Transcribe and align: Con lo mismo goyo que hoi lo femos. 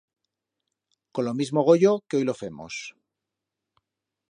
Con 1.13 1.23
lo 1.27 1.33
mismo 1.39 1.59
goyo 1.69 1.91
que 2.07 2.15
hoi 2.17 2.25
lo 2.27 2.39
femos. 2.41 2.75